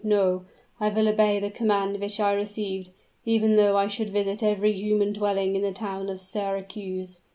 No; 0.03 0.45
I 0.79 0.89
will 0.89 1.07
obey 1.07 1.39
the 1.39 1.51
command 1.51 1.99
which 1.99 2.19
I 2.19 2.33
received, 2.33 2.89
even 3.23 3.55
though 3.55 3.77
I 3.77 3.85
should 3.85 4.09
visit 4.09 4.41
every 4.41 4.71
human 4.73 5.13
dwelling 5.13 5.55
in 5.55 5.61
the 5.61 5.71
town 5.71 6.09
of 6.09 6.19
Syracuse! 6.19 7.19